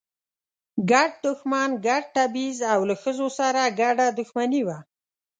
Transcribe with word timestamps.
ګډ 0.91 1.11
دښمن، 1.25 1.69
ګډ 1.87 2.03
تبعیض 2.15 2.59
او 2.73 2.79
له 2.89 2.95
ښځو 3.01 3.27
سره 3.39 3.61
ګډه 3.79 4.07
دښمني 4.19 4.61
وه. 4.67 4.77